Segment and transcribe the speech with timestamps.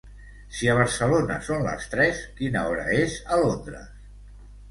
[0.59, 3.95] Si a Barcelona són les tres, quina hora és a Londres?